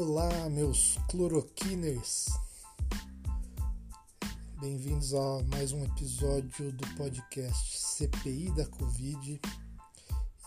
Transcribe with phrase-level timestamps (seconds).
[0.00, 2.28] Olá, meus cloroquiners!
[4.60, 9.40] Bem-vindos a mais um episódio do podcast CPI da Covid.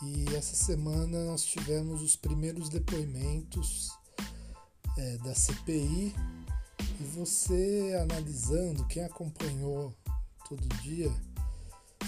[0.03, 3.91] E essa semana nós tivemos os primeiros depoimentos
[4.97, 6.15] é, da CPI.
[7.01, 9.93] E você analisando, quem acompanhou
[10.47, 11.11] todo dia,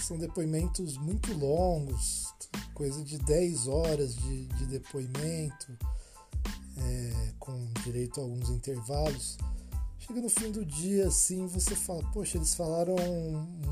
[0.02, 2.24] são depoimentos muito longos,
[2.74, 5.78] coisa de 10 horas de, de depoimento
[7.44, 9.38] com direito a alguns intervalos.
[10.00, 12.96] Chega no fim do dia, assim, você fala, poxa, eles falaram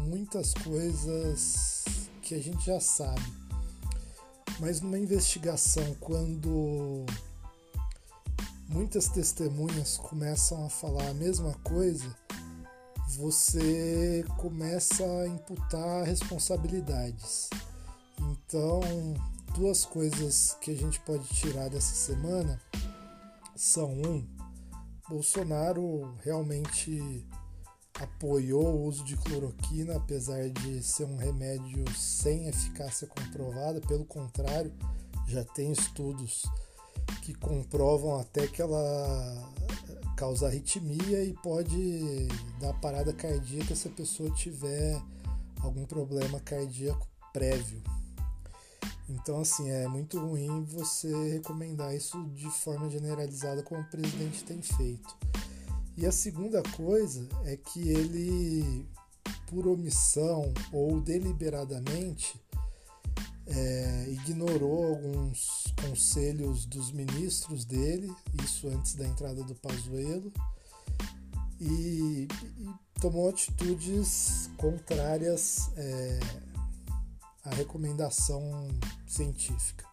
[0.07, 1.85] muitas coisas
[2.21, 3.23] que a gente já sabe.
[4.59, 7.05] Mas numa investigação, quando
[8.67, 12.13] muitas testemunhas começam a falar a mesma coisa,
[13.07, 17.49] você começa a imputar responsabilidades.
[18.19, 18.81] Então,
[19.55, 22.61] duas coisas que a gente pode tirar dessa semana
[23.55, 24.27] são um,
[25.09, 27.27] Bolsonaro realmente
[27.99, 34.73] apoiou o uso de cloroquina, apesar de ser um remédio sem eficácia comprovada, pelo contrário,
[35.27, 36.43] já tem estudos
[37.21, 39.53] que comprovam até que ela
[40.15, 42.27] causa arritmia e pode
[42.59, 45.01] dar parada cardíaca se a pessoa tiver
[45.61, 47.81] algum problema cardíaco prévio.
[49.11, 54.61] Então, assim, é muito ruim você recomendar isso de forma generalizada como o presidente tem
[54.61, 55.15] feito.
[55.97, 58.87] E a segunda coisa é que ele,
[59.47, 62.39] por omissão ou deliberadamente,
[63.47, 68.09] é, ignorou alguns conselhos dos ministros dele,
[68.41, 70.31] isso antes da entrada do Pazuello,
[71.59, 72.27] e,
[72.59, 72.69] e
[73.01, 75.69] tomou atitudes contrárias.
[75.75, 76.50] É,
[77.43, 78.67] a recomendação
[79.07, 79.85] científica.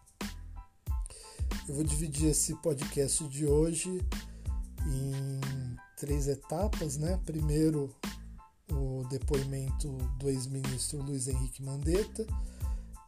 [1.67, 4.05] Eu vou dividir esse podcast de hoje
[4.85, 7.19] em três etapas, né?
[7.25, 7.93] Primeiro,
[8.71, 9.89] o depoimento
[10.19, 12.25] do ex-ministro Luiz Henrique Mandetta,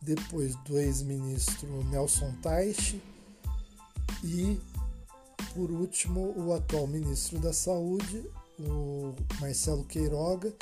[0.01, 3.01] depois do ex-ministro Nelson Teich
[4.23, 4.59] e,
[5.53, 8.25] por último, o atual ministro da Saúde,
[8.59, 10.53] o Marcelo Queiroga,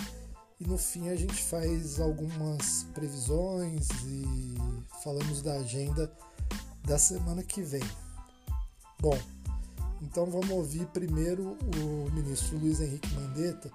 [0.60, 4.56] e no fim a gente faz algumas previsões e
[5.02, 6.12] falamos da agenda
[6.84, 7.84] da semana que vem.
[9.00, 9.18] Bom,
[10.02, 13.72] então vamos ouvir primeiro o ministro Luiz Henrique Mandetta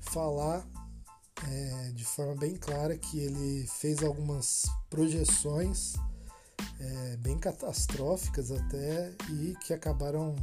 [0.00, 0.66] falar
[1.48, 5.94] é, de forma bem clara que ele fez algumas projeções
[6.78, 10.34] é, bem catastróficas até e que acabaram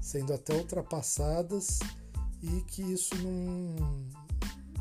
[0.00, 1.78] sendo até ultrapassadas
[2.42, 3.76] e que isso não,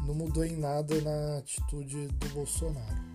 [0.05, 3.11] não mudou em nada na atitude do Bolsonaro.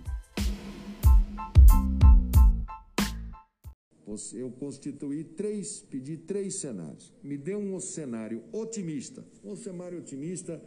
[4.33, 7.13] Eu constituí três, pedi três cenários.
[7.23, 10.63] Me deu um cenário otimista, um cenário otimista,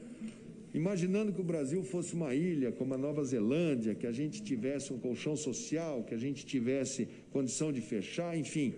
[0.72, 4.94] imaginando que o Brasil fosse uma ilha como a Nova Zelândia, que a gente tivesse
[4.94, 8.76] um colchão social, que a gente tivesse condição de fechar, enfim.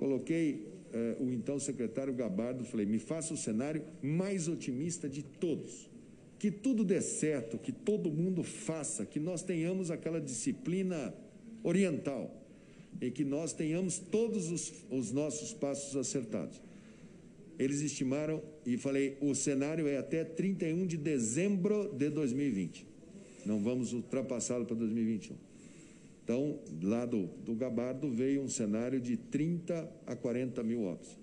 [0.00, 5.91] Coloquei eh, o então secretário Gabardo, falei, me faça o cenário mais otimista de todos
[6.42, 11.14] que tudo dê certo, que todo mundo faça, que nós tenhamos aquela disciplina
[11.62, 12.34] oriental
[13.00, 16.60] e que nós tenhamos todos os, os nossos passos acertados.
[17.60, 22.88] Eles estimaram, e falei, o cenário é até 31 de dezembro de 2020.
[23.46, 25.36] Não vamos ultrapassá-lo para 2021.
[26.24, 31.21] Então, lá do, do Gabardo veio um cenário de 30 a 40 mil óbitos.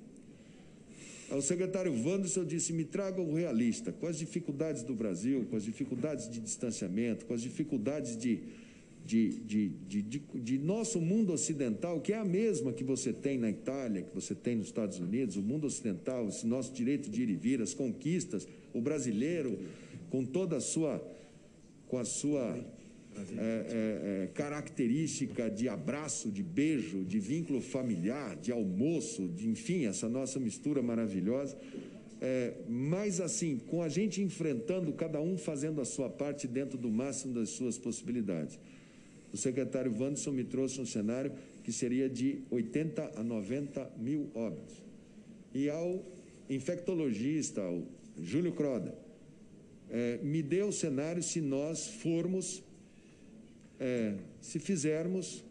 [1.31, 5.63] O secretário Wanderson disse: me traga o realista, com as dificuldades do Brasil, com as
[5.63, 8.41] dificuldades de distanciamento, com as dificuldades de,
[9.05, 13.37] de, de, de, de, de nosso mundo ocidental, que é a mesma que você tem
[13.37, 17.21] na Itália, que você tem nos Estados Unidos, o mundo ocidental, esse nosso direito de
[17.21, 19.59] ir e vir, as conquistas, o brasileiro,
[20.09, 21.03] com toda a sua.
[21.87, 22.55] Com a sua
[23.37, 29.85] é, é, é, característica de abraço, de beijo, de vínculo familiar, de almoço, de, enfim,
[29.85, 31.57] essa nossa mistura maravilhosa.
[32.21, 36.89] É, mas assim, com a gente enfrentando, cada um fazendo a sua parte dentro do
[36.89, 38.59] máximo das suas possibilidades.
[39.31, 41.31] O secretário Wanderson me trouxe um cenário
[41.63, 44.75] que seria de 80 a 90 mil óbitos.
[45.53, 46.03] E ao
[46.49, 47.83] infectologista, ao
[48.21, 48.97] Júlio Croda,
[49.89, 52.63] é, me deu o cenário se nós formos
[53.79, 55.43] é, se fizermos,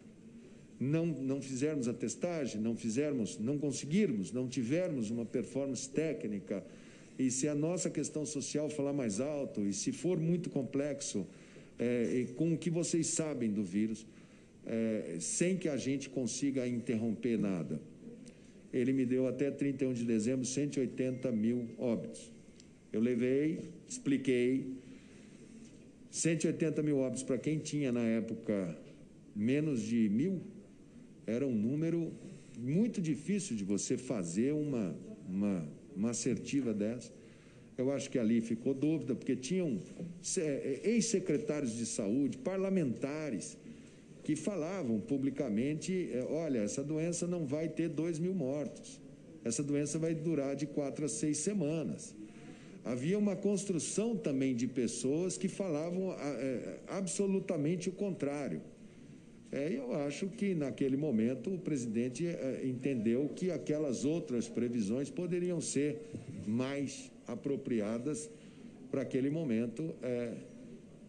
[0.79, 6.63] não, não fizermos a testagem, não fizermos, não conseguirmos, não tivermos uma performance técnica,
[7.17, 11.27] e se a nossa questão social falar mais alto, e se for muito complexo,
[11.77, 14.05] é, com o que vocês sabem do vírus,
[14.65, 17.81] é, sem que a gente consiga interromper nada.
[18.71, 22.31] ele me deu até 31 de dezembro 180 mil óbitos.
[22.93, 24.78] Eu levei, expliquei.
[26.11, 28.77] 180 mil óbitos para quem tinha na época
[29.35, 30.41] menos de mil,
[31.25, 32.11] era um número
[32.57, 34.95] muito difícil de você fazer uma,
[35.27, 37.11] uma, uma assertiva dessa.
[37.77, 39.79] Eu acho que ali ficou dúvida, porque tinham
[40.37, 43.57] é, ex-secretários de saúde, parlamentares,
[44.23, 48.99] que falavam publicamente: é, olha, essa doença não vai ter dois mil mortos,
[49.45, 52.13] essa doença vai durar de quatro a seis semanas.
[52.83, 58.61] Havia uma construção também de pessoas que falavam é, absolutamente o contrário.
[59.51, 65.59] É, eu acho que naquele momento o presidente é, entendeu que aquelas outras previsões poderiam
[65.59, 65.97] ser
[66.45, 68.29] mais apropriadas
[68.91, 69.93] para aquele momento.
[70.03, 70.33] É,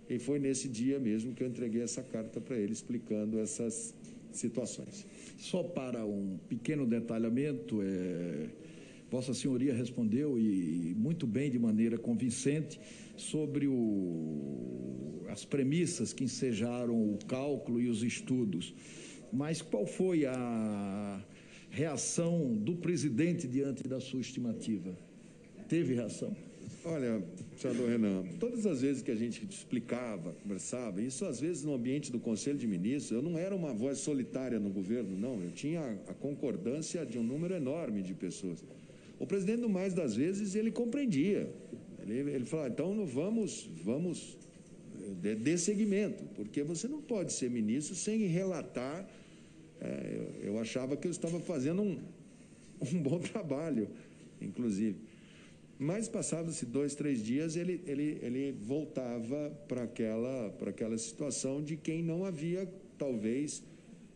[0.08, 3.94] e foi nesse dia mesmo que eu entreguei essa carta para ele, explicando essas
[4.32, 5.06] situações.
[5.38, 8.49] Só para um pequeno detalhamento, é,
[9.10, 12.80] Vossa Senhoria respondeu e muito bem, de maneira convincente,
[13.16, 18.72] sobre o, as premissas que ensejaram o cálculo e os estudos.
[19.32, 21.24] Mas qual foi a
[21.70, 24.96] reação do presidente diante da sua estimativa?
[25.68, 26.34] Teve reação?
[26.84, 27.22] Olha,
[27.56, 32.10] senador Renan, todas as vezes que a gente explicava, conversava, isso às vezes no ambiente
[32.10, 35.98] do Conselho de Ministros, eu não era uma voz solitária no governo, não, eu tinha
[36.08, 38.64] a concordância de um número enorme de pessoas.
[39.20, 41.52] O presidente, no mais das vezes, ele compreendia.
[42.02, 44.38] Ele, ele falou, ah, então vamos, vamos
[45.22, 49.06] eh, dê, segmento, porque você não pode ser ministro sem relatar.
[49.78, 51.99] É, eu, eu, achava que eu estava fazendo um,
[52.81, 53.90] um bom trabalho,
[54.40, 54.96] inclusive.
[55.78, 62.02] Mas passados-se dois, três dias, ele, ele, ele voltava para aquela, aquela situação de quem
[62.02, 62.66] não havia,
[62.96, 63.62] talvez,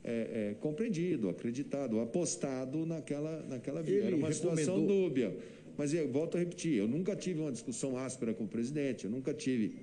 [0.04, 3.98] é, é, compreendido, acreditado, apostado naquela, naquela vida.
[3.98, 4.56] Ele Era uma recomendou...
[4.56, 5.34] situação dúbia.
[5.76, 9.10] Mas eu volto a repetir, eu nunca tive uma discussão áspera com o presidente, eu
[9.10, 9.76] nunca tive.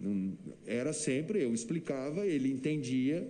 [0.00, 0.32] Não,
[0.66, 3.28] era sempre, eu explicava, ele entendia,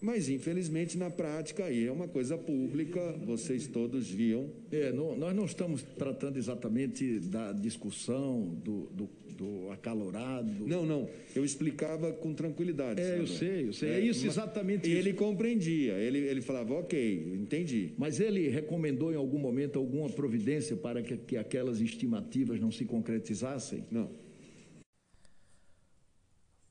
[0.00, 4.50] mas infelizmente na prática aí é uma coisa pública, vocês todos viam.
[4.70, 10.66] É, não, nós não estamos tratando exatamente da discussão, do, do, do acalorado.
[10.66, 13.00] Não, não, eu explicava com tranquilidade.
[13.00, 14.90] É, eu sei, eu sei, é, é isso exatamente.
[14.90, 17.94] Ele compreendia, ele, ele falava, ok, entendi.
[17.96, 22.84] Mas ele recomendou em algum momento alguma providência para que, que aquelas estimativas não se
[22.84, 23.84] concretizassem?
[23.90, 24.10] Não.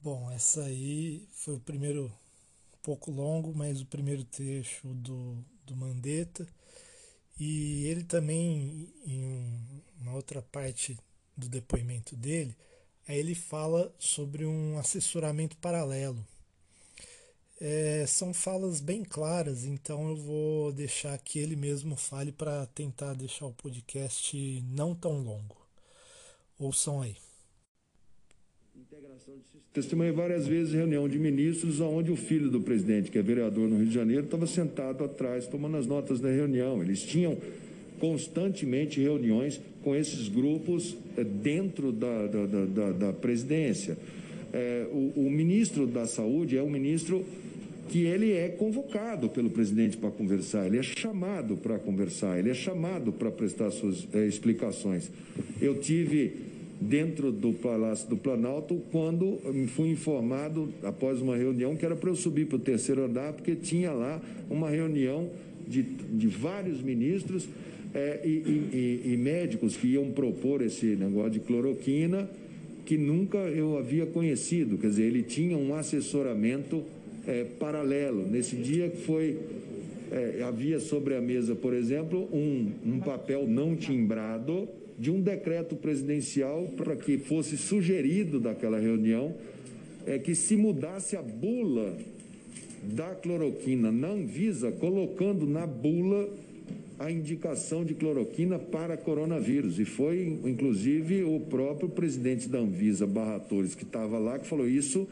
[0.02, 5.76] Bom, essa aí foi o primeiro, um pouco longo, mas o primeiro trecho do, do
[5.76, 6.46] Mandetta.
[7.40, 9.24] E ele também, em
[10.02, 10.98] uma outra parte
[11.38, 12.56] do depoimento dele,
[13.08, 16.26] aí ele fala sobre um assessoramento paralelo.
[17.60, 23.14] É, são falas bem claras, então eu vou deixar que ele mesmo fale para tentar
[23.14, 25.58] deixar o podcast não tão longo.
[26.60, 27.16] Ouçam aí.
[29.74, 33.78] Testemunhei várias vezes reunião de ministros onde o filho do presidente, que é vereador no
[33.78, 36.82] Rio de Janeiro, estava sentado atrás tomando as notas da reunião.
[36.82, 37.38] Eles tinham
[38.00, 43.98] constantemente reuniões com esses grupos eh, dentro da, da, da, da presidência.
[44.54, 47.26] É, o, o, ministro da Saúde é um ministro
[47.90, 52.54] que ele é convocado pelo presidente para conversar, ele é chamado para conversar, ele é
[52.54, 55.10] chamado para prestar suas é, explicações.
[55.62, 56.34] Eu tive
[56.80, 62.16] dentro do Palácio do Planalto quando fui informado, após uma reunião, que era para eu
[62.16, 65.30] subir para o terceiro andar, porque tinha lá uma reunião
[65.68, 67.48] de, de vários ministros
[67.94, 72.30] é, e, e, e, médicos que iam propor esse negócio de cloroquina
[72.86, 74.78] que nunca eu havia conhecido.
[74.78, 76.84] Quer dizer, ele tinha um assessoramento
[77.26, 78.26] é, paralelo.
[78.26, 79.38] Nesse dia foi
[80.12, 84.68] é, havia sobre a mesa, por exemplo, um, um papel não timbrado
[84.98, 89.36] de um decreto presidencial para que fosse sugerido daquela reunião
[90.06, 91.98] é que se mudasse a bula
[92.82, 96.30] da cloroquina na Anvisa, colocando na bula
[97.00, 99.80] a indicação de cloroquina para coronavírus.
[99.80, 104.68] E foi, inclusive, o próprio presidente da Anvisa, Barra Torres, que estava lá, que falou
[104.68, 105.08] isso,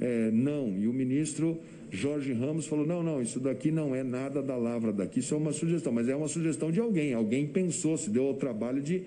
[0.00, 0.68] é, não.
[0.78, 1.58] E o ministro
[1.90, 5.36] Jorge Ramos falou, não, não, isso daqui não é nada da lavra daqui, isso é
[5.36, 5.92] uma sugestão.
[5.92, 7.14] Mas é uma sugestão de alguém.
[7.14, 9.02] Alguém pensou, se deu o trabalho de,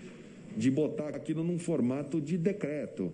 [0.55, 3.11] de botar aquilo num formato de decreto.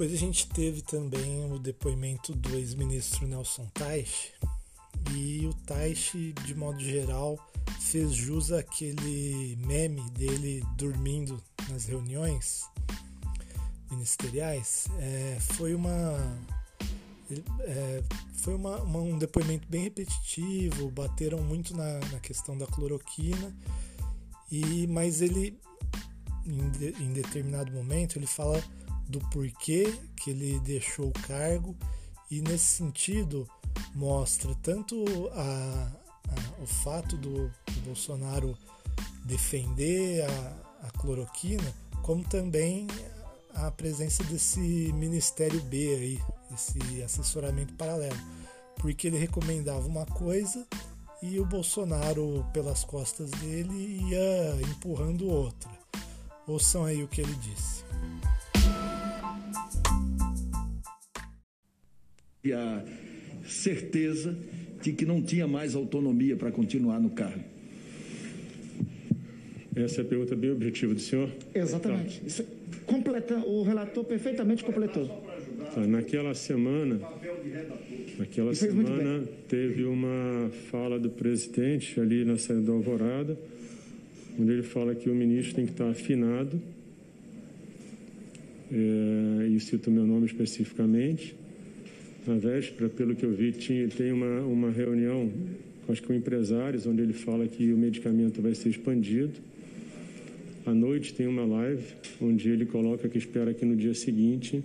[0.00, 4.32] Depois a gente teve também o depoimento do ex-ministro Nelson Teich,
[5.14, 7.38] e o Teich, de modo geral,
[7.78, 11.38] fez jus àquele meme dele dormindo
[11.68, 12.64] nas reuniões,
[13.90, 16.16] ministeriais, é, foi uma
[17.60, 18.02] é,
[18.38, 23.54] foi uma, uma, um depoimento bem repetitivo, bateram muito na, na questão da cloroquina,
[24.50, 25.60] e mas ele
[26.46, 28.64] em, de, em determinado momento ele fala
[29.10, 31.76] do porquê que ele deixou o cargo
[32.30, 33.48] e nesse sentido
[33.94, 35.92] mostra tanto a,
[36.28, 38.56] a, o fato do, do, Bolsonaro
[39.24, 42.86] defender a, a cloroquina, como também
[43.54, 44.60] a presença desse
[44.92, 46.20] Ministério B aí,
[46.54, 48.16] esse assessoramento paralelo,
[48.76, 50.66] porque ele recomendava uma coisa
[51.22, 55.70] e o Bolsonaro, pelas costas dele, ia empurrando outra.
[56.46, 57.84] Ouçam aí o que ele disse.
[62.42, 62.84] E a
[63.44, 64.36] certeza
[64.82, 67.44] de que não tinha mais autonomia para continuar no cargo.
[69.76, 71.30] Essa é a pergunta bem objetiva do senhor?
[71.54, 72.20] Exatamente.
[72.20, 72.26] Tá.
[72.26, 72.44] Isso
[72.86, 75.06] completa, o relator perfeitamente completou.
[75.74, 77.00] Tá, naquela semana,
[78.18, 83.38] naquela semana teve uma fala do presidente ali na saída da Alvorada,
[84.38, 86.60] onde ele fala que o ministro tem que estar afinado,
[88.72, 91.36] é, e cito meu nome especificamente.
[92.26, 95.32] Na véspera, pelo que eu vi, tinha, tem uma, uma reunião,
[96.06, 99.32] com empresários, onde ele fala que o medicamento vai ser expandido.
[100.64, 101.82] À noite tem uma live
[102.20, 104.62] onde ele coloca que espera que no dia seguinte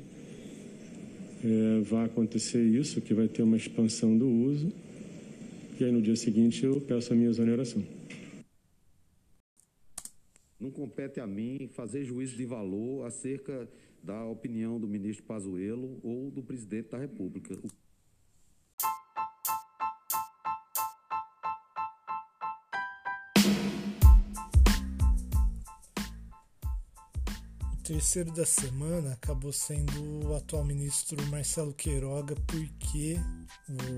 [1.43, 4.71] é, vá acontecer isso, que vai ter uma expansão do uso.
[5.79, 7.81] E aí no dia seguinte eu peço a minha exoneração.
[10.59, 13.67] Não compete a mim fazer juízo de valor acerca
[14.05, 17.55] da opinião do ministro Pazuello ou do presidente da República.
[27.85, 33.15] terceiro da semana acabou sendo o atual ministro Marcelo Queiroga, porque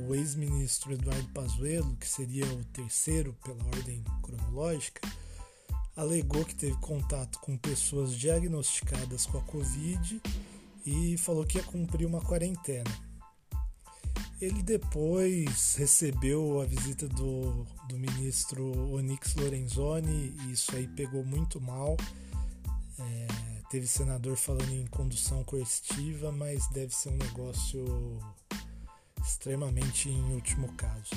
[0.06, 5.08] o ex-ministro Eduardo Pazuello, que seria o terceiro pela ordem cronológica,
[5.98, 10.22] alegou que teve contato com pessoas diagnosticadas com a Covid
[10.86, 12.90] e falou que ia cumprir uma quarentena.
[14.40, 21.60] Ele depois recebeu a visita do, do ministro Onyx Lorenzoni e isso aí pegou muito
[21.60, 21.98] mal.
[23.00, 23.28] É,
[23.72, 28.20] teve senador falando em condução coercitiva, mas deve ser um negócio
[29.20, 31.16] extremamente em último caso.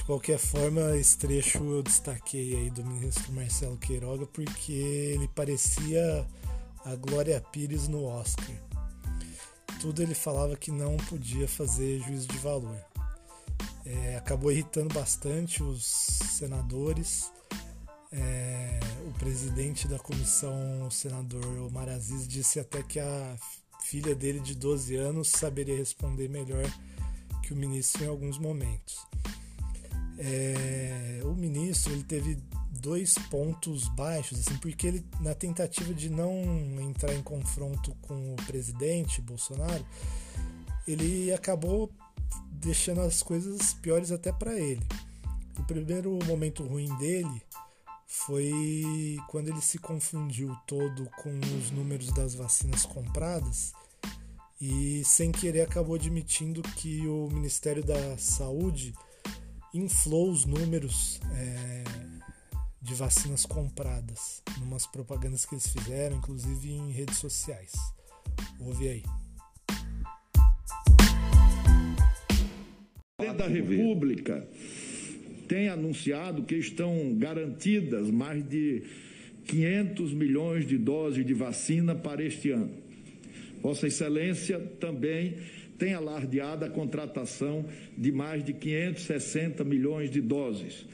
[0.00, 6.26] De qualquer forma, esse trecho eu destaquei aí do ministro Marcelo Queiroga porque ele parecia
[6.86, 8.56] a Glória Pires no Oscar.
[9.78, 12.82] Tudo ele falava que não podia fazer juízo de valor.
[13.84, 17.30] É, acabou irritando bastante os senadores
[18.10, 23.36] é, o presidente da comissão, o senador Omar Aziz, disse até que a
[23.82, 26.64] filha dele de 12 anos saberia responder melhor
[27.42, 29.10] que o ministro em alguns momentos.
[30.22, 32.38] É, o ministro ele teve
[32.70, 36.42] dois pontos baixos, assim, porque ele, na tentativa de não
[36.80, 39.84] entrar em confronto com o presidente Bolsonaro,
[40.86, 41.90] ele acabou
[42.52, 44.86] deixando as coisas piores até para ele.
[45.58, 47.42] O primeiro momento ruim dele
[48.06, 53.72] foi quando ele se confundiu todo com os números das vacinas compradas
[54.60, 58.92] e, sem querer, acabou admitindo que o Ministério da Saúde
[59.72, 61.84] inflou os números é,
[62.82, 67.72] de vacinas compradas, numas propagandas que eles fizeram, inclusive em redes sociais.
[68.58, 69.02] Ouve aí.
[73.40, 74.46] da República
[75.48, 78.82] tem anunciado que estão garantidas mais de
[79.46, 82.70] 500 milhões de doses de vacina para este ano.
[83.62, 85.38] Vossa Excelência também
[85.80, 87.64] tem alardeado a contratação
[87.96, 90.84] de mais de 560 milhões de doses,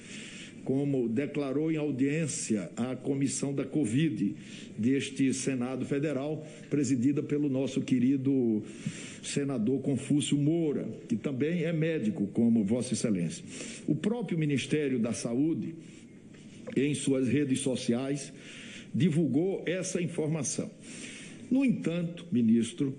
[0.64, 4.36] como declarou em audiência a comissão da Covid
[4.78, 8.62] deste Senado Federal, presidida pelo nosso querido
[9.24, 13.44] senador Confúcio Moura, que também é médico, como Vossa Excelência.
[13.88, 15.74] O próprio Ministério da Saúde,
[16.76, 18.32] em suas redes sociais,
[18.94, 20.70] divulgou essa informação.
[21.50, 22.94] No entanto, ministro,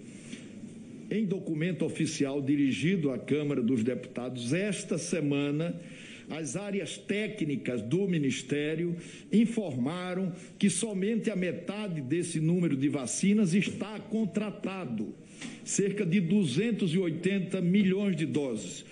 [1.10, 5.80] em documento oficial dirigido à Câmara dos Deputados esta semana,
[6.30, 8.96] as áreas técnicas do Ministério
[9.32, 15.16] informaram que somente a metade desse número de vacinas está contratado
[15.64, 18.86] cerca de 280 milhões de doses,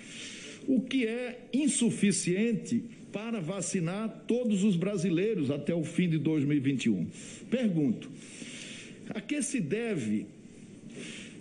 [0.66, 2.82] o que é insuficiente
[3.12, 7.06] para vacinar todos os brasileiros até o fim de 2021.
[7.50, 8.10] Pergunto:
[9.10, 10.26] a que se deve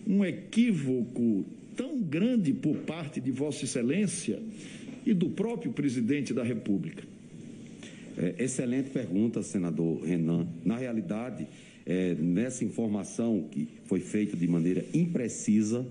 [0.07, 1.45] um equívoco
[1.75, 4.39] tão grande por parte de Vossa Excelência
[5.05, 7.03] e do próprio presidente da República?
[8.17, 10.47] É, excelente pergunta, senador Renan.
[10.63, 11.47] Na realidade,
[11.85, 15.85] é, nessa informação que foi feita de maneira imprecisa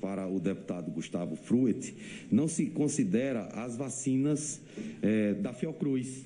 [0.00, 1.94] para o deputado Gustavo Fruet,
[2.30, 4.60] não se considera as vacinas
[5.02, 6.24] é, da Fiocruz,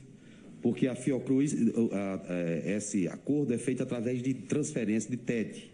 [0.62, 1.54] porque a Fiocruz,
[2.28, 5.70] é, esse acordo é feito através de transferência de TED.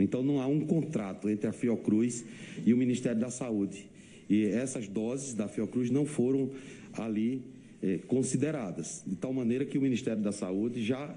[0.00, 2.24] Então não há um contrato entre a Fiocruz
[2.64, 3.86] e o Ministério da Saúde.
[4.28, 6.50] E essas doses da Fiocruz não foram
[6.92, 7.42] ali
[7.82, 11.14] é, consideradas, de tal maneira que o Ministério da Saúde já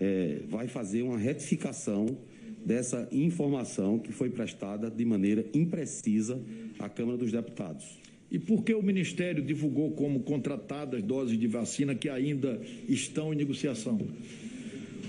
[0.00, 2.16] é, vai fazer uma retificação
[2.64, 6.40] dessa informação que foi prestada de maneira imprecisa
[6.78, 7.98] à Câmara dos Deputados.
[8.30, 13.36] E por que o Ministério divulgou como contratadas doses de vacina que ainda estão em
[13.36, 14.00] negociação?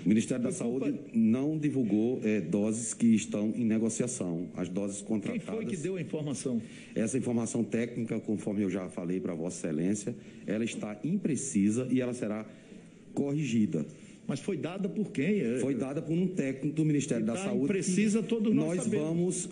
[0.07, 4.47] O Ministério da Saúde não divulgou é, doses que estão em negociação.
[4.55, 5.43] As doses contratadas.
[5.45, 6.61] Quem foi que deu a informação?
[6.95, 12.13] Essa informação técnica, conforme eu já falei para Vossa Excelência, ela está imprecisa e ela
[12.13, 12.45] será
[13.13, 13.85] corrigida.
[14.25, 15.41] Mas foi dada por quem?
[15.41, 17.67] É, foi dada por um técnico do Ministério da tá Saúde.
[17.67, 19.49] Precisa todos nós, nós vamos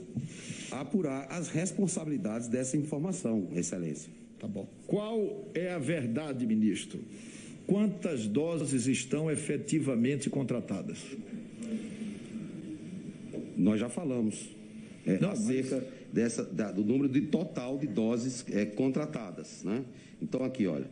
[0.71, 4.09] apurar as responsabilidades dessa informação, Excelência.
[4.39, 4.69] Tá bom.
[4.87, 7.01] Qual é a verdade, ministro?
[7.67, 10.99] Quantas doses estão efetivamente contratadas?
[13.57, 14.49] Nós já falamos
[15.05, 15.85] é, Não, acerca mas...
[16.11, 19.63] dessa, da, do número de total de doses é, contratadas.
[19.63, 19.83] Né?
[20.21, 20.89] Então, aqui, olha,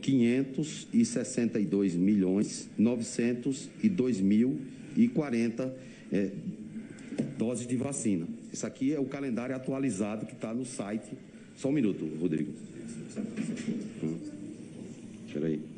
[0.00, 4.60] 562 milhões 902 mil
[4.96, 5.74] e 40
[6.12, 6.30] é,
[7.38, 8.26] doses de vacina.
[8.52, 11.10] Isso aqui é o calendário atualizado que está no site.
[11.56, 12.52] Só um minuto, Rodrigo.
[14.02, 14.18] Hum.
[15.26, 15.74] Espera aí.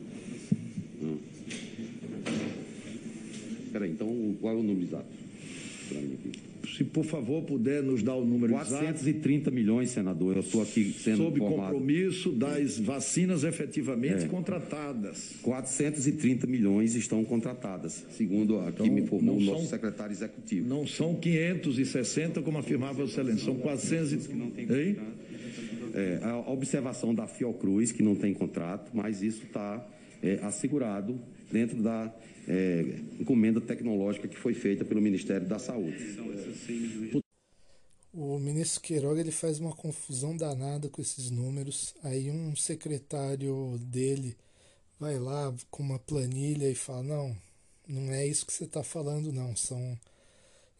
[3.76, 5.06] Peraí, então qual é o número exato?
[6.76, 9.54] Se por favor puder nos dar o número 430 exato.
[9.54, 10.36] milhões, senador.
[10.36, 11.72] Eu estou aqui sendo Sob informado.
[11.72, 14.28] compromisso das vacinas efetivamente é.
[14.28, 15.36] contratadas.
[15.42, 20.68] 430 milhões estão contratadas, segundo aqui então, me informou o nosso são, secretário executivo.
[20.68, 24.66] Não são 560, como afirmava o excelência, são 400 que não tem
[25.94, 29.86] é, a observação da Fiocruz, que não tem contrato, mas isso está
[30.26, 32.12] é, assegurado dentro da
[32.48, 32.84] é,
[33.20, 36.16] encomenda tecnológica que foi feita pelo Ministério da Saúde.
[38.12, 41.94] O ministro Queiroga ele faz uma confusão danada com esses números.
[42.02, 44.36] Aí um secretário dele
[44.98, 47.36] vai lá com uma planilha e fala: Não,
[47.86, 49.54] não é isso que você está falando, não.
[49.54, 49.98] São.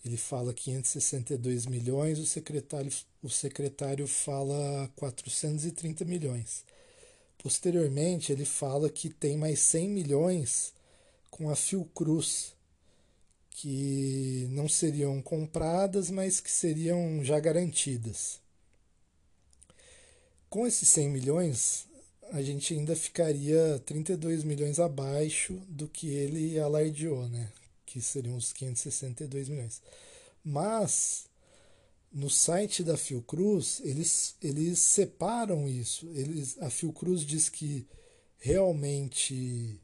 [0.05, 6.65] Ele fala 562 milhões, o secretário, o secretário fala 430 milhões.
[7.47, 10.73] Posteriormente, ele fala que tem mais 100 milhões
[11.31, 12.57] com a Fiocruz,
[13.51, 18.41] que não seriam compradas, mas que seriam já garantidas.
[20.51, 21.87] Com esses 100 milhões,
[22.33, 27.49] a gente ainda ficaria 32 milhões abaixo do que ele alardeou, né?
[27.87, 29.81] que seriam os 562 milhões.
[30.45, 31.27] Mas
[32.17, 36.09] no site da Fiocruz, eles, eles separam isso.
[36.15, 37.87] Eles, a Fiocruz diz que
[38.39, 39.79] realmente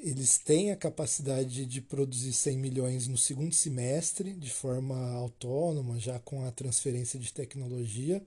[0.00, 6.18] eles têm a capacidade de produzir 100 milhões no segundo semestre, de forma autônoma, já
[6.20, 8.22] com a transferência de tecnologia,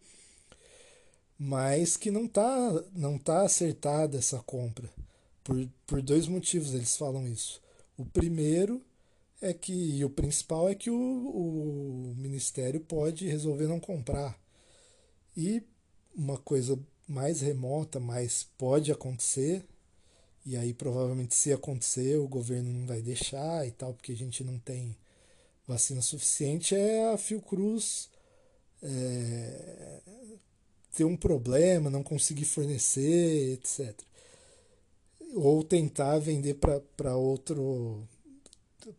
[1.38, 4.88] mas que não está não tá acertada essa compra.
[5.44, 7.60] Por, por dois motivos eles falam isso.
[7.98, 8.80] O primeiro
[9.42, 14.40] é que, o principal é que o, o Ministério pode resolver não comprar.
[15.36, 15.64] E
[16.16, 19.66] uma coisa mais remota, mas pode acontecer,
[20.46, 24.44] e aí provavelmente se acontecer o governo não vai deixar e tal, porque a gente
[24.44, 24.96] não tem
[25.68, 28.10] vacina suficiente, é a Fiocruz
[28.82, 30.00] é,
[30.96, 33.96] ter um problema, não conseguir fornecer, etc.
[35.36, 36.56] Ou tentar vender
[36.98, 38.08] para outro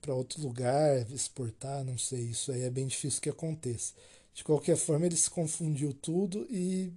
[0.01, 3.95] para outro lugar, exportar, não sei, isso aí é bem difícil que aconteça.
[4.35, 6.93] De qualquer forma, ele se confundiu tudo e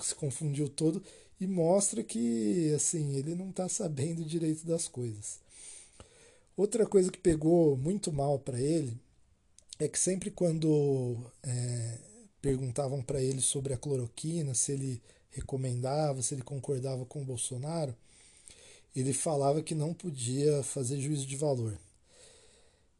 [0.00, 1.02] se confundiu todo
[1.40, 5.38] e mostra que assim ele não está sabendo direito das coisas.
[6.56, 8.98] Outra coisa que pegou muito mal para ele
[9.78, 11.98] é que sempre quando é,
[12.40, 17.94] perguntavam para ele sobre a cloroquina, se ele recomendava, se ele concordava com o Bolsonaro,
[18.94, 21.76] ele falava que não podia fazer juízo de valor.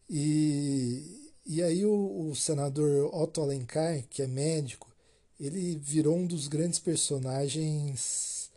[0.08, 4.94] E, e aí o, o senador Otto Alencar, que é médico,
[5.38, 8.50] ele virou um dos grandes personagens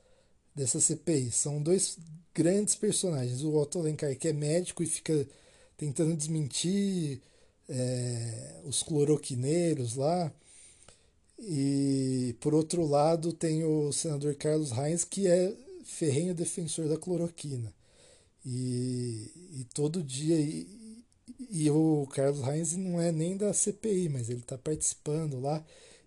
[0.55, 1.31] dessa CPI.
[1.31, 1.97] São dois
[2.33, 3.43] grandes personagens.
[3.43, 5.27] O Otto Alencar, que é médico e fica
[5.75, 7.21] tentando desmentir
[7.69, 10.31] é, os cloroquineiros lá.
[11.39, 17.73] E por outro lado tem o senador Carlos Reis, que é ferrenho defensor da cloroquina.
[18.45, 20.39] E, e todo dia.
[20.39, 20.86] E,
[21.39, 25.63] e o Carlos Reis não é nem da CPI, mas ele está participando lá.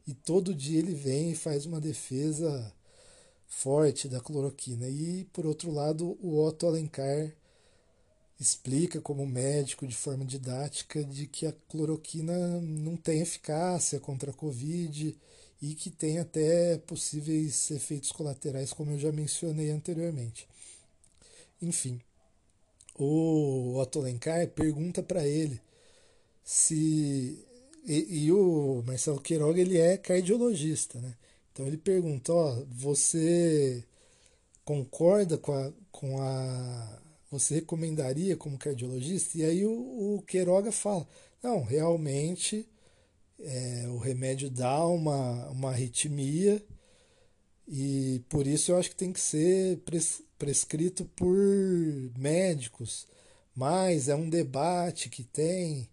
[0.07, 2.73] E todo dia ele vem e faz uma defesa
[3.47, 4.89] forte da cloroquina.
[4.89, 7.33] E por outro lado, o Otto Alencar
[8.41, 14.35] explica como médico de forma didática de que a cloroquina não tem eficácia contra a
[14.35, 15.17] Covid
[15.61, 20.49] e que tem até possíveis efeitos colaterais, como eu já mencionei anteriormente.
[21.61, 22.01] Enfim,
[23.05, 25.61] o Otto Lencar pergunta para ele
[26.45, 27.47] se.
[27.87, 31.15] E, e, o Marcelo Queiroga ele é cardiologista, né?
[31.53, 33.85] Então ele pergunta: ó, você
[34.65, 39.39] concorda com a, com a você recomendaria como cardiologista?
[39.39, 41.07] E aí o, o Queiroga fala:
[41.43, 42.69] não, realmente
[43.39, 46.63] é, o remédio dá uma, uma arritmia
[47.73, 51.37] e por isso eu acho que tem que ser pres, prescrito por
[52.19, 53.07] médicos,
[53.55, 55.89] mas é um debate que tem,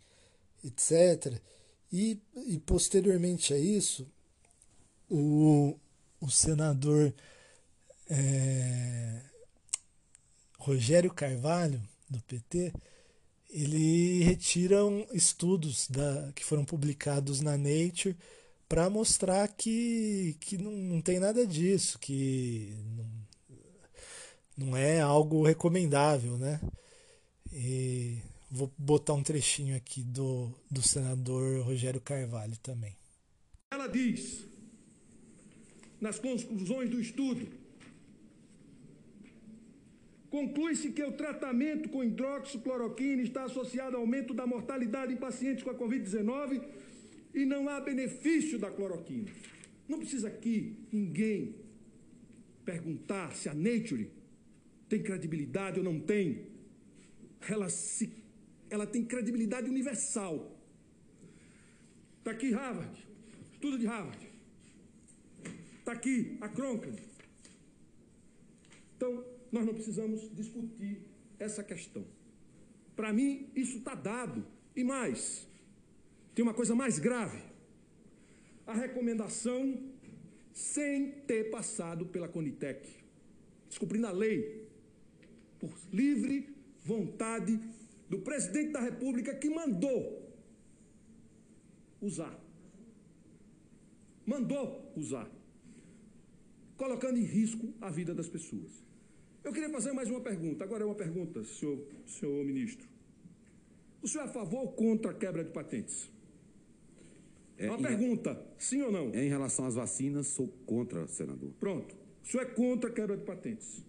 [0.63, 1.39] etc.
[1.93, 4.07] E, e posteriormente a isso,
[5.07, 5.77] o,
[6.19, 7.13] o senador.
[8.09, 9.21] É,
[10.57, 12.73] Rogério Carvalho, do PT,
[13.49, 14.77] ele retira
[15.13, 18.17] estudos da, que foram publicados na Nature
[18.67, 26.37] para mostrar que, que não, não tem nada disso, que não, não é algo recomendável,
[26.37, 26.59] né?
[27.51, 28.17] E
[28.51, 32.95] vou botar um trechinho aqui do, do senador Rogério Carvalho também.
[33.71, 34.45] Ela diz,
[35.99, 37.47] nas conclusões do estudo,
[40.29, 45.69] Conclui-se que o tratamento com hidroxicloroquina está associado ao aumento da mortalidade em pacientes com
[45.69, 46.61] a Covid-19
[47.33, 49.31] e não há benefício da cloroquina.
[49.87, 51.55] Não precisa aqui ninguém
[52.65, 54.11] perguntar se a Nature
[54.89, 56.47] tem credibilidade ou não tem.
[57.49, 58.11] Ela, se,
[58.69, 60.59] ela tem credibilidade universal.
[62.17, 63.07] Está aqui Harvard,
[63.53, 64.27] estudo de Harvard.
[65.79, 66.91] Está aqui a Cronkin.
[68.97, 71.03] Então, nós não precisamos discutir
[71.39, 72.05] essa questão.
[72.95, 74.45] Para mim, isso está dado.
[74.75, 75.46] E mais,
[76.37, 77.41] tem uma coisa mais grave:
[78.67, 79.75] a recomendação
[80.53, 82.87] sem ter passado pela Conitec,
[83.67, 84.69] descobrindo a lei,
[85.57, 87.59] por livre vontade
[88.07, 90.31] do presidente da República que mandou
[91.99, 92.39] usar.
[94.23, 95.27] Mandou usar,
[96.77, 98.85] colocando em risco a vida das pessoas.
[99.43, 100.63] Eu queria fazer mais uma pergunta.
[100.63, 102.87] Agora é uma pergunta, senhor, senhor ministro.
[104.03, 106.15] O senhor é a favor ou contra a quebra de patentes?
[107.57, 109.13] É uma pergunta, sim ou não?
[109.13, 111.51] Em relação às vacinas, sou contra, senador.
[111.59, 111.95] Pronto.
[112.23, 113.83] O senhor é contra a quebra de patentes.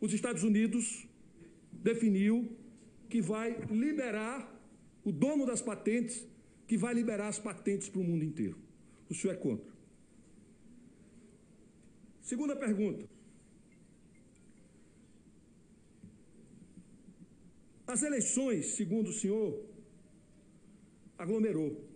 [0.00, 1.06] Os Estados Unidos
[1.72, 2.56] definiu
[3.08, 4.60] que vai liberar
[5.04, 6.26] o dono das patentes,
[6.66, 8.56] que vai liberar as patentes para o mundo inteiro.
[9.08, 9.70] O senhor é contra.
[12.22, 13.08] Segunda pergunta.
[17.86, 19.64] As eleições, segundo o senhor,
[21.18, 21.90] aglomerou.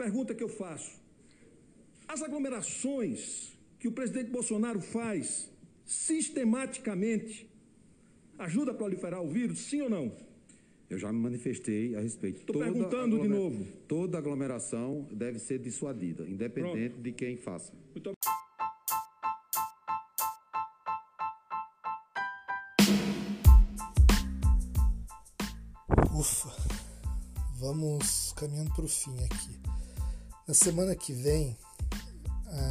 [0.00, 0.98] Pergunta que eu faço:
[2.08, 5.52] as aglomerações que o presidente Bolsonaro faz
[5.84, 7.46] sistematicamente
[8.38, 10.10] ajuda a proliferar o vírus, sim ou não?
[10.88, 12.40] Eu já me manifestei a respeito.
[12.40, 13.62] Estou perguntando de novo.
[13.86, 17.02] Toda aglomeração deve ser dissuadida, independente Pronto.
[17.02, 17.70] de quem faça.
[17.92, 18.12] Muito
[26.18, 26.50] Ufa,
[27.58, 29.79] vamos caminhando para o fim aqui.
[30.50, 31.56] Na semana que vem,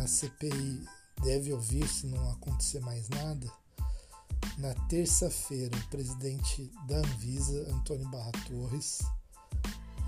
[0.01, 0.85] a CPI
[1.23, 3.49] deve ouvir, se não acontecer mais nada,
[4.57, 8.99] na terça-feira, o presidente da Anvisa, Antônio Barra Torres.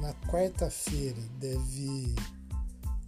[0.01, 2.13] Na quarta-feira, deve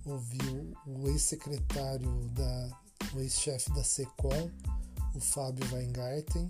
[0.06, 2.70] ouvir o ex-secretário da.
[3.14, 4.50] o ex-chefe da SECOM,
[5.14, 6.50] o Fábio Weingarten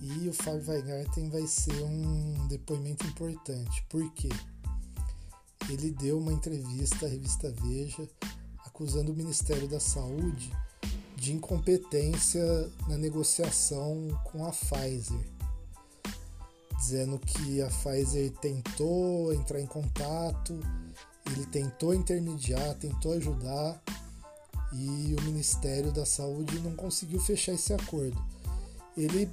[0.00, 3.84] e o Fábio Weingarten vai ser um depoimento importante.
[3.90, 4.30] Por quê?
[5.72, 8.08] Ele deu uma entrevista à revista Veja
[8.66, 10.50] acusando o Ministério da Saúde
[11.16, 12.42] de incompetência
[12.88, 15.20] na negociação com a Pfizer,
[16.78, 20.58] dizendo que a Pfizer tentou entrar em contato,
[21.26, 23.82] ele tentou intermediar, tentou ajudar
[24.72, 28.18] e o Ministério da Saúde não conseguiu fechar esse acordo.
[28.96, 29.30] Ele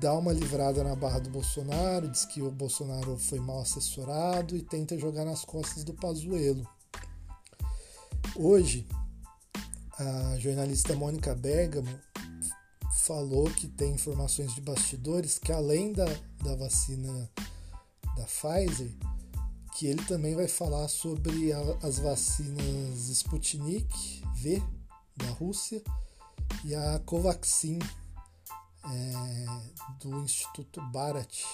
[0.00, 4.62] dá uma livrada na barra do Bolsonaro, diz que o Bolsonaro foi mal assessorado e
[4.62, 6.66] tenta jogar nas costas do Pazuello.
[8.36, 8.86] Hoje,
[9.98, 11.98] a jornalista Mônica Bergamo
[13.02, 16.06] falou que tem informações de bastidores que além da,
[16.42, 17.30] da vacina
[18.16, 18.90] da Pfizer,
[19.74, 24.62] que ele também vai falar sobre a, as vacinas Sputnik V
[25.16, 25.82] da Rússia
[26.64, 27.78] e a Covaxin
[28.84, 29.46] é,
[30.00, 31.44] do Instituto Bharat,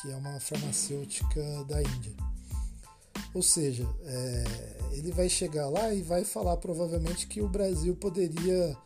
[0.00, 2.14] que é uma farmacêutica da Índia.
[3.32, 4.44] Ou seja, é,
[4.92, 8.76] ele vai chegar lá e vai falar provavelmente que o Brasil poderia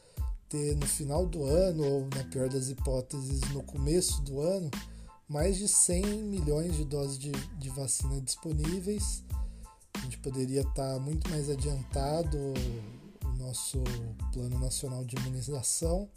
[0.49, 4.71] ter no final do ano, ou na pior das hipóteses, no começo do ano,
[5.29, 9.23] mais de 100 milhões de doses de, de vacina disponíveis.
[9.95, 12.39] A gente poderia estar muito mais adiantado
[13.25, 13.83] o nosso
[14.33, 16.09] Plano Nacional de Imunização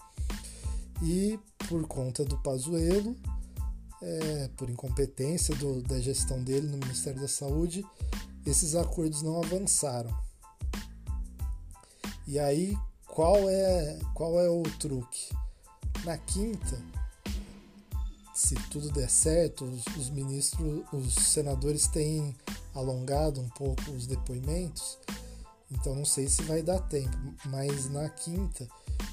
[1.02, 3.16] e por conta do Pazuello,
[4.02, 7.86] é, por incompetência do, da gestão dele no Ministério da Saúde,
[8.46, 10.12] esses acordos não avançaram.
[12.28, 15.36] E aí, qual é, qual é o truque?
[16.04, 16.82] Na quinta,
[18.34, 22.36] se tudo der certo, os, os ministros, os senadores têm
[22.74, 24.98] alongado um pouco os depoimentos,
[25.70, 28.68] então não sei se vai dar tempo, mas na quinta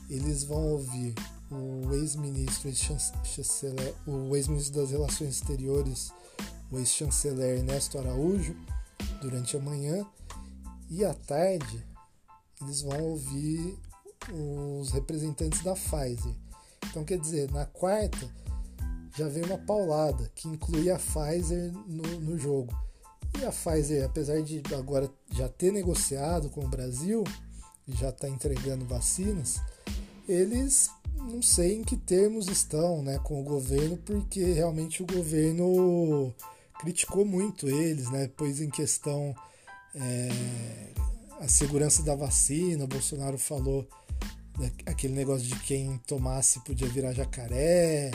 [0.08, 1.14] eles vão ouvir
[1.50, 2.70] o ex-ministro
[4.06, 6.12] o ex-ministro das Relações Exteriores,
[6.70, 8.54] o ex-chanceler Ernesto Araújo,
[9.20, 10.06] durante a manhã
[10.90, 11.84] e à tarde
[12.60, 13.78] eles vão ouvir
[14.32, 16.34] os representantes da Pfizer.
[16.86, 18.28] Então quer dizer, na quarta
[19.16, 22.72] já vem uma paulada que inclui a Pfizer no, no jogo.
[23.40, 27.24] E a Pfizer, apesar de agora já ter negociado com o Brasil
[27.86, 29.60] e já está entregando vacinas,
[30.28, 36.34] eles não sei em que termos estão né, com o governo, porque realmente o governo
[36.80, 39.34] criticou muito eles, né, pôs em questão
[39.94, 40.28] é,
[41.40, 42.84] a segurança da vacina.
[42.84, 43.86] O Bolsonaro falou
[44.58, 48.10] né, aquele negócio de quem tomasse podia virar jacaré,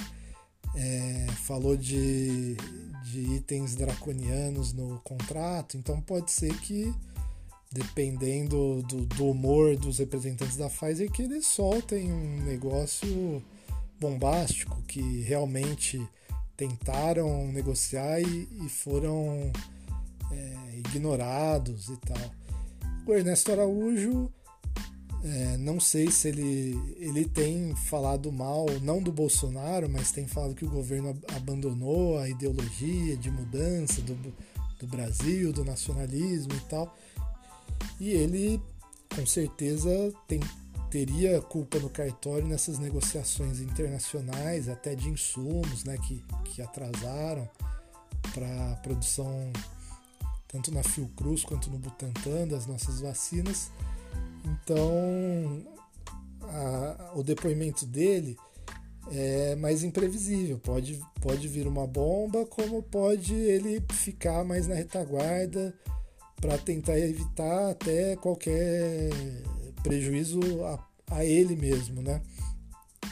[0.76, 2.56] é, falou de,
[3.04, 6.94] de itens draconianos no contrato, então pode ser que
[7.74, 13.44] dependendo do, do, humor dos representantes da Pfizer, que eles soltem um negócio
[14.00, 16.00] bombástico, que realmente
[16.56, 19.52] tentaram negociar e, e foram
[20.32, 22.32] é, ignorados e tal.
[23.08, 24.32] O Ernesto Araújo,
[25.24, 30.54] é, não sei se ele, ele tem falado mal, não do Bolsonaro, mas tem falado
[30.54, 34.16] que o governo abandonou a ideologia de mudança do,
[34.80, 36.96] do Brasil, do nacionalismo e tal.
[38.00, 38.62] E ele,
[39.16, 39.90] com certeza,
[40.28, 40.40] tem,
[40.90, 47.50] teria culpa no cartório nessas negociações internacionais, até de insumos né, que, que atrasaram
[48.34, 49.52] para a produção,
[50.48, 53.72] tanto na Fiocruz quanto no Butantan, das nossas vacinas.
[54.46, 55.66] Então,
[56.42, 58.38] a, o depoimento dele
[59.12, 60.60] é mais imprevisível.
[60.60, 65.74] Pode, pode vir uma bomba, como pode ele ficar mais na retaguarda
[66.44, 69.10] para tentar evitar até qualquer
[69.82, 72.22] prejuízo a, a, ele mesmo, né?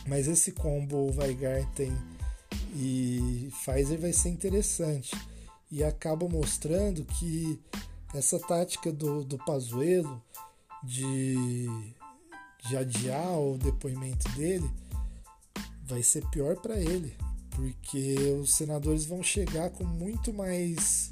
[0.05, 1.93] Mas esse combo Weigarten
[2.75, 5.15] e Pfizer vai ser interessante
[5.71, 7.57] e acaba mostrando que
[8.13, 10.21] essa tática do, do Pazuello
[10.83, 11.67] de,
[12.67, 14.69] de adiar o depoimento dele
[15.85, 17.15] vai ser pior para ele,
[17.51, 21.10] porque os senadores vão chegar com muito mais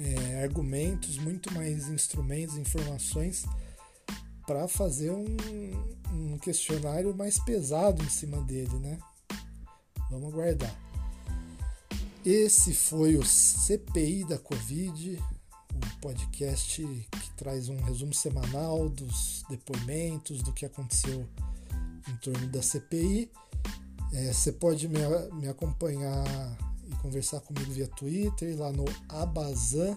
[0.00, 3.44] é, argumentos, muito mais instrumentos, informações
[4.46, 5.26] para fazer um,
[6.12, 8.98] um, questionário mais pesado em cima dele, né?
[10.10, 10.74] Vamos aguardar.
[12.24, 15.22] Esse foi o CPI da Covid,
[15.74, 21.26] o podcast que traz um resumo semanal dos depoimentos, do que aconteceu
[22.08, 23.30] em torno da CPI.
[24.12, 24.98] É, você pode me,
[25.34, 26.26] me acompanhar
[26.90, 29.96] e conversar comigo via Twitter, lá no Abazan,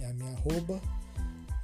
[0.00, 0.80] é a minha arroba.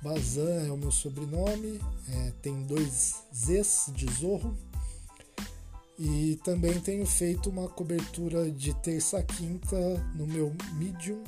[0.02, 4.56] Bazan é o meu sobrenome, é, tem dois Zs de Zorro.
[5.98, 9.76] E também tenho feito uma cobertura de terça a quinta
[10.14, 11.24] no meu Medium,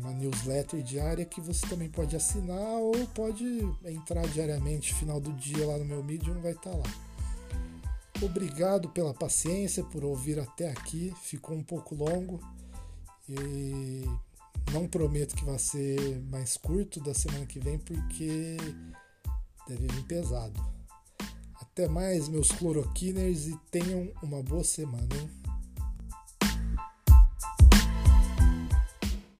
[0.00, 3.44] uma newsletter diária que você também pode assinar ou pode
[3.84, 7.09] entrar diariamente, final do dia lá no meu Medium, vai estar tá lá.
[8.22, 11.14] Obrigado pela paciência, por ouvir até aqui.
[11.22, 12.38] Ficou um pouco longo
[13.28, 14.04] e
[14.72, 18.56] não prometo que vai ser mais curto da semana que vem porque
[19.66, 20.60] deve vir pesado.
[21.60, 25.39] Até mais, meus cloroquiners, e tenham uma boa semana, hein?